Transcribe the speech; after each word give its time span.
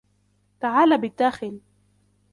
تعالَ 0.59 0.97
بالداخل. 0.97 1.59